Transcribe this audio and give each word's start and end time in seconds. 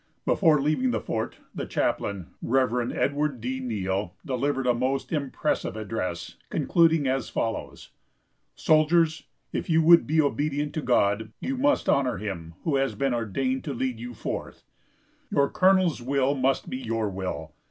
Before 0.25 0.59
leaving 0.59 0.89
the 0.89 0.99
fort 0.99 1.37
the 1.53 1.67
chaplain, 1.67 2.31
Rev. 2.41 2.89
Edward 2.91 3.39
D. 3.39 3.59
Neill, 3.59 4.15
delivered 4.25 4.65
a 4.65 4.73
most 4.73 5.11
impressive 5.13 5.75
address, 5.77 6.37
concluding 6.49 7.05
as 7.05 7.29
follows: 7.29 7.91
"Soldiers: 8.55 9.27
If 9.53 9.69
you 9.69 9.83
would 9.83 10.07
be 10.07 10.19
obedient 10.19 10.73
to 10.73 10.81
God, 10.81 11.33
you 11.39 11.55
must 11.55 11.87
honor 11.87 12.17
him 12.17 12.55
who 12.63 12.77
has 12.77 12.95
been 12.95 13.13
ordained 13.13 13.63
to 13.65 13.75
lead 13.75 13.99
you 13.99 14.15
forth. 14.15 14.63
Your 15.29 15.49
colonel's 15.51 16.01
will 16.01 16.33
must 16.33 16.67
be 16.67 16.77
your 16.77 17.07
will. 17.07 17.53